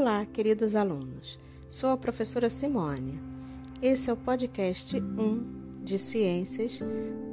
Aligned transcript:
Olá, 0.00 0.24
queridos 0.24 0.74
alunos. 0.74 1.38
Sou 1.68 1.90
a 1.90 1.96
professora 1.96 2.48
Simone. 2.48 3.20
Esse 3.82 4.08
é 4.08 4.12
o 4.14 4.16
podcast 4.16 4.98
1 4.98 5.82
de 5.84 5.98
Ciências 5.98 6.80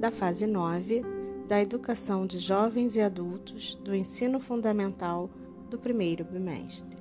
da 0.02 0.12
fase 0.12 0.46
9 0.46 1.02
da 1.48 1.61
Educação 1.61 2.27
de 2.27 2.39
Jovens 2.39 2.98
e 2.98 3.02
Adultos 3.02 3.75
do 3.75 3.95
Ensino 3.95 4.41
Fundamental 4.41 5.30
do 5.70 5.77
primeiro 5.77 6.25
bimestre. 6.25 6.98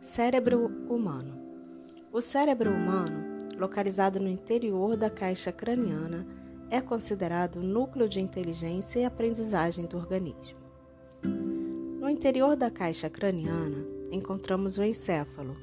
Cérebro 0.00 0.68
humano. 0.88 1.38
O 2.10 2.22
cérebro 2.22 2.70
humano, 2.70 3.36
localizado 3.58 4.18
no 4.18 4.28
interior 4.28 4.96
da 4.96 5.10
caixa 5.10 5.52
craniana, 5.52 6.26
é 6.70 6.80
considerado 6.80 7.56
o 7.56 7.62
núcleo 7.62 8.08
de 8.08 8.22
inteligência 8.22 9.00
e 9.00 9.04
aprendizagem 9.04 9.84
do 9.84 9.98
organismo. 9.98 10.61
Interior 12.12 12.54
da 12.56 12.70
caixa 12.70 13.08
craniana, 13.08 13.86
encontramos 14.10 14.76
o 14.76 14.84
encéfalo, 14.84 15.56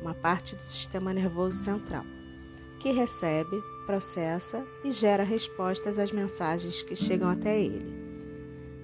uma 0.00 0.14
parte 0.14 0.56
do 0.56 0.62
sistema 0.62 1.12
nervoso 1.12 1.62
central, 1.62 2.06
que 2.80 2.90
recebe, 2.90 3.62
processa 3.84 4.66
e 4.82 4.92
gera 4.92 5.22
respostas 5.22 5.98
às 5.98 6.10
mensagens 6.10 6.82
que 6.82 6.96
chegam 6.96 7.28
até 7.28 7.60
ele. 7.60 7.84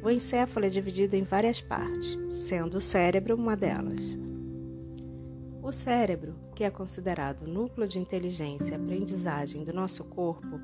O 0.02 0.10
encéfalo 0.10 0.66
é 0.66 0.68
dividido 0.68 1.16
em 1.16 1.22
várias 1.22 1.58
partes, 1.58 2.18
sendo 2.30 2.76
o 2.76 2.82
cérebro 2.82 3.34
uma 3.34 3.56
delas. 3.56 4.18
O 5.62 5.72
cérebro, 5.72 6.34
que 6.54 6.64
é 6.64 6.70
considerado 6.70 7.44
o 7.44 7.50
núcleo 7.50 7.88
de 7.88 7.98
inteligência 7.98 8.72
e 8.72 8.76
aprendizagem 8.76 9.64
do 9.64 9.72
nosso 9.72 10.04
corpo, 10.04 10.60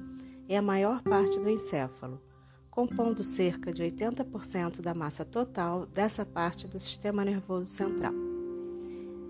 é 0.47 0.59
a 0.59 0.63
maior 0.63 1.01
parte 1.03 1.41
do 1.41 1.49
encéfalo 1.49 2.21
compondo 2.73 3.23
cerca 3.23 3.71
de 3.71 3.83
80% 3.83 4.81
da 4.81 4.95
massa 4.95 5.27
total 5.27 5.85
dessa 5.85 6.25
parte 6.25 6.67
do 6.67 6.79
sistema 6.79 7.23
nervoso 7.23 7.71
central. 7.71 8.15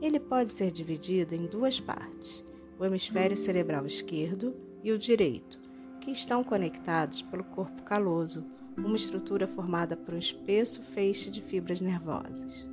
Ele 0.01 0.21
pode 0.21 0.53
ser 0.53 0.71
dividido 0.71 1.35
em 1.35 1.47
duas 1.47 1.81
partes, 1.81 2.45
o 2.79 2.85
hemisfério 2.85 3.37
cerebral 3.37 3.85
esquerdo 3.85 4.55
e 4.81 4.93
o 4.93 4.99
direito, 4.99 5.59
que 6.01 6.13
estão 6.13 6.45
conectados 6.45 7.21
pelo 7.21 7.43
corpo 7.43 7.83
caloso, 7.83 8.47
uma 8.77 8.95
estrutura 8.95 9.49
formada 9.49 9.97
por 9.97 10.15
um 10.15 10.19
espesso 10.19 10.81
feixe 10.81 11.29
de 11.29 11.43
fibras 11.43 11.81
nervosas. 11.81 12.65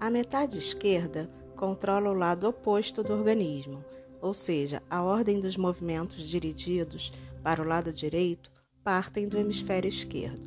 A 0.00 0.08
metade 0.08 0.56
esquerda 0.56 1.30
controla 1.54 2.08
o 2.08 2.14
lado 2.14 2.48
oposto 2.48 3.02
do 3.02 3.12
organismo, 3.12 3.84
ou 4.22 4.32
seja, 4.32 4.82
a 4.88 5.02
ordem 5.02 5.38
dos 5.38 5.58
movimentos 5.58 6.22
dirigidos 6.22 7.12
para 7.42 7.60
o 7.62 7.66
lado 7.66 7.92
direito 7.92 8.50
partem 8.82 9.28
do 9.28 9.38
hemisfério 9.38 9.88
esquerdo. 9.88 10.40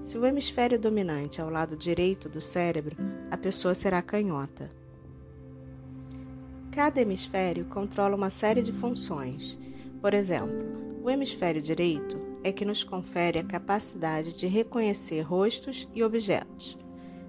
Se 0.00 0.18
o 0.18 0.26
hemisfério 0.26 0.78
dominante 0.78 1.40
é 1.40 1.44
o 1.44 1.48
lado 1.48 1.76
direito 1.76 2.28
do 2.28 2.40
cérebro, 2.40 2.96
a 3.30 3.36
pessoa 3.36 3.74
será 3.74 4.02
canhota. 4.02 4.70
Cada 6.70 7.00
hemisfério 7.00 7.64
controla 7.64 8.14
uma 8.14 8.28
série 8.28 8.60
de 8.60 8.72
funções. 8.72 9.58
Por 10.02 10.12
exemplo, 10.12 11.02
o 11.02 11.08
hemisfério 11.08 11.62
direito 11.62 12.18
é 12.44 12.52
que 12.52 12.64
nos 12.64 12.84
confere 12.84 13.38
a 13.38 13.44
capacidade 13.44 14.36
de 14.36 14.46
reconhecer 14.46 15.22
rostos 15.22 15.88
e 15.94 16.04
objetos. 16.04 16.78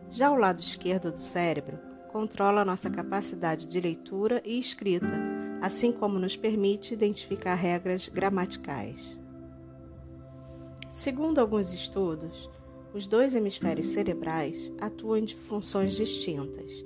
Já 0.10 0.30
o 0.30 0.36
lado 0.36 0.60
esquerdo 0.60 1.12
do 1.12 1.22
cérebro 1.22 1.80
controla 2.12 2.66
nossa 2.66 2.90
capacidade 2.90 3.66
de 3.66 3.80
leitura 3.80 4.42
e 4.46 4.60
escrita, 4.60 5.18
assim 5.62 5.92
como 5.92 6.20
nos 6.20 6.36
permite 6.36 6.94
identificar 6.94 7.56
regras 7.56 8.10
gramaticais. 8.10 9.17
Segundo 10.90 11.40
alguns 11.40 11.74
estudos, 11.74 12.50
os 12.94 13.06
dois 13.06 13.36
hemisférios 13.36 13.90
cerebrais 13.90 14.72
atuam 14.80 15.20
de 15.20 15.36
funções 15.36 15.94
distintas. 15.96 16.86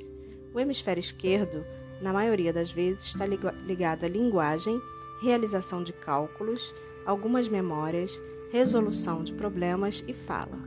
O 0.56 0.60
hemisfério 0.60 1.00
esquerdo, 1.00 1.64
na 2.02 2.12
maioria 2.12 2.52
das 2.52 2.72
vezes, 2.72 3.06
está 3.06 3.28
ligado 3.28 4.04
à 4.04 4.08
linguagem, 4.08 4.82
realização 5.22 5.84
de 5.84 5.94
cálculos, 5.94 6.74
algumas 7.06 7.48
memórias, 7.48 8.20
resolução 8.52 9.24
de 9.24 9.34
problemas 9.34 10.04
e 10.08 10.14
fala. 10.14 10.58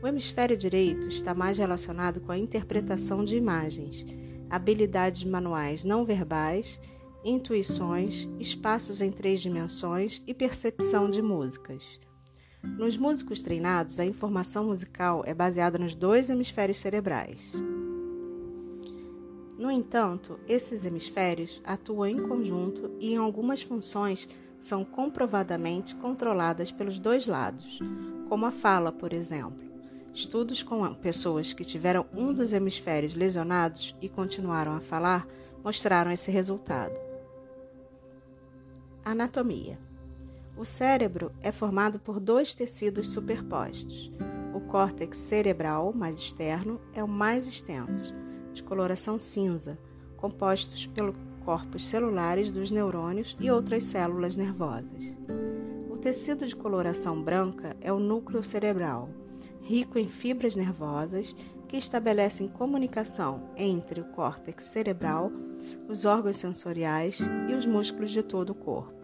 O 0.00 0.06
hemisfério 0.06 0.56
direito 0.56 1.08
está 1.08 1.34
mais 1.34 1.58
relacionado 1.58 2.20
com 2.20 2.30
a 2.30 2.38
interpretação 2.38 3.24
de 3.24 3.36
imagens, 3.36 4.06
habilidades 4.48 5.24
manuais 5.24 5.82
não 5.82 6.04
verbais, 6.04 6.80
intuições, 7.24 8.28
espaços 8.38 9.02
em 9.02 9.10
três 9.10 9.40
dimensões 9.40 10.22
e 10.28 10.32
percepção 10.32 11.10
de 11.10 11.20
músicas. 11.20 11.98
Nos 12.62 12.96
músicos 12.96 13.42
treinados, 13.42 13.98
a 13.98 14.04
informação 14.04 14.66
musical 14.66 15.24
é 15.26 15.34
baseada 15.34 15.78
nos 15.78 15.96
dois 15.96 16.30
hemisférios 16.30 16.78
cerebrais. 16.78 17.52
No 19.58 19.68
entanto, 19.68 20.38
esses 20.48 20.86
hemisférios 20.86 21.60
atuam 21.64 22.06
em 22.06 22.28
conjunto 22.28 22.90
e, 23.00 23.14
em 23.14 23.16
algumas 23.16 23.62
funções, 23.62 24.28
são 24.60 24.84
comprovadamente 24.84 25.96
controladas 25.96 26.70
pelos 26.70 27.00
dois 27.00 27.26
lados, 27.26 27.80
como 28.28 28.46
a 28.46 28.52
fala, 28.52 28.92
por 28.92 29.12
exemplo. 29.12 29.60
Estudos 30.14 30.62
com 30.62 30.94
pessoas 30.94 31.52
que 31.52 31.64
tiveram 31.64 32.06
um 32.14 32.32
dos 32.32 32.52
hemisférios 32.52 33.14
lesionados 33.14 33.94
e 34.00 34.08
continuaram 34.08 34.72
a 34.72 34.80
falar 34.80 35.26
mostraram 35.64 36.12
esse 36.12 36.30
resultado. 36.30 36.98
Anatomia. 39.04 39.78
O 40.56 40.64
cérebro 40.64 41.32
é 41.40 41.50
formado 41.50 41.98
por 41.98 42.20
dois 42.20 42.52
tecidos 42.52 43.08
superpostos. 43.08 44.12
O 44.54 44.60
córtex 44.60 45.16
cerebral, 45.16 45.92
mais 45.94 46.18
externo, 46.18 46.80
é 46.92 47.02
o 47.02 47.08
mais 47.08 47.46
extenso, 47.46 48.14
de 48.52 48.62
coloração 48.62 49.18
cinza, 49.18 49.78
compostos 50.16 50.86
pelos 50.86 51.16
corpos 51.44 51.86
celulares 51.86 52.52
dos 52.52 52.70
neurônios 52.70 53.36
e 53.40 53.50
outras 53.50 53.84
células 53.84 54.36
nervosas. 54.36 55.16
O 55.90 55.96
tecido 55.96 56.46
de 56.46 56.54
coloração 56.54 57.20
branca 57.20 57.74
é 57.80 57.92
o 57.92 57.98
núcleo 57.98 58.42
cerebral, 58.42 59.08
rico 59.62 59.98
em 59.98 60.06
fibras 60.06 60.54
nervosas 60.54 61.34
que 61.66 61.76
estabelecem 61.76 62.46
comunicação 62.46 63.48
entre 63.56 64.00
o 64.00 64.04
córtex 64.04 64.64
cerebral, 64.64 65.32
os 65.88 66.04
órgãos 66.04 66.36
sensoriais 66.36 67.18
e 67.48 67.54
os 67.54 67.64
músculos 67.64 68.10
de 68.10 68.22
todo 68.22 68.50
o 68.50 68.54
corpo. 68.54 69.01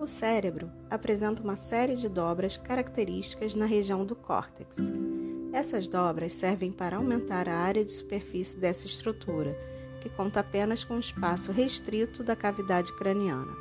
O 0.00 0.06
cérebro 0.06 0.72
apresenta 0.88 1.42
uma 1.42 1.56
série 1.56 1.94
de 1.94 2.08
dobras 2.08 2.56
características 2.56 3.54
na 3.54 3.66
região 3.66 4.02
do 4.02 4.16
córtex. 4.16 4.78
Essas 5.52 5.86
dobras 5.86 6.32
servem 6.32 6.72
para 6.72 6.96
aumentar 6.96 7.46
a 7.46 7.58
área 7.58 7.84
de 7.84 7.92
superfície 7.92 8.58
dessa 8.58 8.86
estrutura, 8.86 9.54
que 10.00 10.08
conta 10.08 10.40
apenas 10.40 10.82
com 10.82 10.94
um 10.94 11.00
espaço 11.00 11.52
restrito 11.52 12.24
da 12.24 12.34
cavidade 12.34 12.96
craniana. 12.96 13.54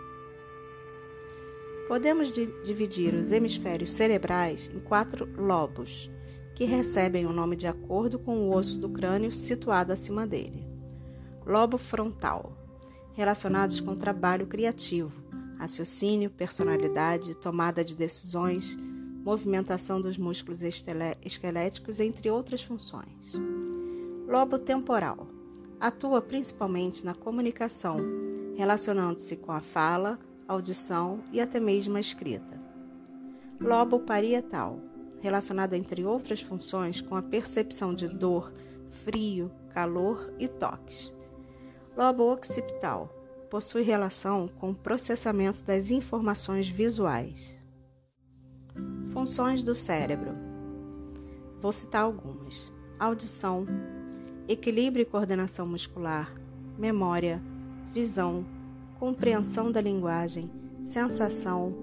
Podemos 1.89 2.31
dividir 2.31 3.15
os 3.15 3.33
hemisférios 3.33 3.89
cerebrais 3.89 4.71
em 4.73 4.79
quatro 4.79 5.27
lobos, 5.35 6.09
que 6.55 6.63
recebem 6.63 7.25
o 7.25 7.33
nome 7.33 7.57
de 7.57 7.67
acordo 7.67 8.17
com 8.17 8.47
o 8.47 8.55
osso 8.55 8.79
do 8.79 8.87
crânio 8.87 9.33
situado 9.33 9.91
acima 9.91 10.25
dele. 10.25 10.65
Lobo 11.45 11.77
frontal, 11.77 12.53
relacionados 13.13 13.81
com 13.81 13.91
o 13.91 13.97
trabalho 13.97 14.47
criativo, 14.47 15.11
raciocínio, 15.59 16.29
personalidade, 16.29 17.35
tomada 17.35 17.83
de 17.83 17.93
decisões, 17.95 18.77
movimentação 19.23 19.99
dos 19.99 20.17
músculos 20.17 20.61
esqueléticos, 20.63 21.99
entre 21.99 22.31
outras 22.31 22.63
funções. 22.63 23.33
Lobo 24.25 24.57
temporal 24.57 25.27
atua 25.79 26.21
principalmente 26.21 27.05
na 27.05 27.13
comunicação, 27.13 27.97
relacionando-se 28.55 29.35
com 29.35 29.51
a 29.51 29.59
fala, 29.59 30.17
audição 30.47 31.19
e 31.31 31.41
até 31.41 31.59
mesmo 31.59 31.97
a 31.97 31.99
escrita. 31.99 32.59
Lobo 33.59 33.99
parietal, 33.99 34.79
relacionado 35.19 35.73
entre 35.73 36.05
outras 36.05 36.41
funções 36.41 37.01
com 37.01 37.15
a 37.15 37.21
percepção 37.21 37.93
de 37.93 38.07
dor, 38.07 38.53
frio, 38.89 39.51
calor 39.69 40.33
e 40.39 40.47
toques. 40.47 41.13
Lobo 41.97 42.31
occipital, 42.31 43.18
possui 43.49 43.81
relação 43.81 44.47
com 44.47 44.71
o 44.71 44.75
processamento 44.75 45.63
das 45.63 45.91
informações 45.91 46.67
visuais. 46.67 47.57
Funções 49.11 49.63
do 49.63 49.73
cérebro. 49.73 50.31
Vou 51.59 51.71
citar 51.71 52.03
algumas: 52.03 52.71
audição, 52.99 53.65
equilíbrio 54.47 55.03
e 55.03 55.05
coordenação 55.05 55.65
muscular, 55.65 56.31
memória, 56.77 57.41
visão, 57.91 58.45
compreensão 58.99 59.71
da 59.71 59.81
linguagem, 59.81 60.49
sensação, 60.83 61.75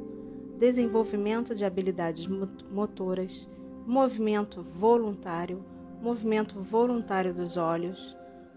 desenvolvimento 0.58 1.54
de 1.54 1.64
habilidades 1.64 2.26
motoras, 2.70 3.48
movimento 3.86 4.62
voluntário, 4.72 5.64
movimento 6.00 6.60
voluntário 6.60 7.34
dos 7.34 7.56
olhos, 7.56 8.16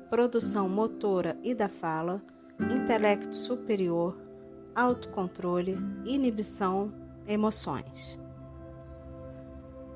produção 0.10 0.70
motora 0.70 1.38
e 1.44 1.54
da 1.54 1.68
fala 1.68 2.22
intelecto 2.60 3.36
superior, 3.36 4.18
autocontrole, 4.76 5.78
inibição, 6.06 6.92
emoções. 7.28 8.20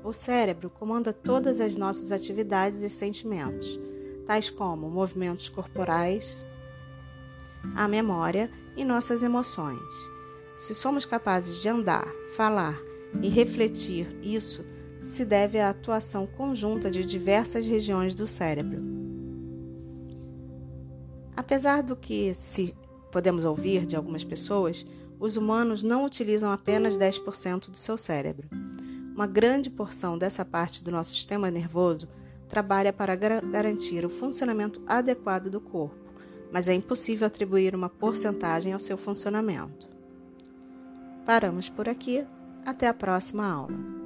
O 0.02 0.12
cérebro 0.12 0.68
comanda 0.68 1.12
todas 1.12 1.60
as 1.60 1.76
nossas 1.76 2.12
atividades 2.12 2.82
e 2.82 2.90
sentimentos, 2.90 3.80
tais 4.26 4.50
como 4.50 4.90
movimentos 4.90 5.48
corporais, 5.48 6.44
a 7.74 7.88
memória 7.88 8.50
e 8.76 8.84
nossas 8.84 9.22
emoções. 9.22 9.80
Se 10.58 10.74
somos 10.74 11.04
capazes 11.04 11.60
de 11.60 11.68
andar, 11.68 12.06
falar 12.36 12.78
e 13.22 13.28
refletir, 13.28 14.06
isso 14.22 14.64
se 15.00 15.24
deve 15.24 15.58
à 15.58 15.70
atuação 15.70 16.26
conjunta 16.26 16.90
de 16.90 17.04
diversas 17.04 17.66
regiões 17.66 18.14
do 18.14 18.26
cérebro. 18.26 18.93
Apesar 21.44 21.82
do 21.82 21.94
que 21.94 22.32
se 22.32 22.74
podemos 23.12 23.44
ouvir 23.44 23.84
de 23.84 23.94
algumas 23.94 24.24
pessoas, 24.24 24.86
os 25.20 25.36
humanos 25.36 25.82
não 25.82 26.06
utilizam 26.06 26.50
apenas 26.50 26.96
10% 26.96 27.68
do 27.68 27.76
seu 27.76 27.98
cérebro. 27.98 28.48
Uma 29.14 29.26
grande 29.26 29.68
porção 29.68 30.16
dessa 30.16 30.42
parte 30.42 30.82
do 30.82 30.90
nosso 30.90 31.12
sistema 31.12 31.50
nervoso 31.50 32.08
trabalha 32.48 32.94
para 32.94 33.14
garantir 33.14 34.06
o 34.06 34.08
funcionamento 34.10 34.80
adequado 34.86 35.50
do 35.50 35.60
corpo, 35.60 36.14
mas 36.50 36.66
é 36.66 36.72
impossível 36.72 37.26
atribuir 37.26 37.74
uma 37.74 37.90
porcentagem 37.90 38.72
ao 38.72 38.80
seu 38.80 38.96
funcionamento. 38.96 39.86
Paramos 41.26 41.68
por 41.68 41.90
aqui. 41.90 42.26
Até 42.64 42.88
a 42.88 42.94
próxima 42.94 43.46
aula. 43.46 44.03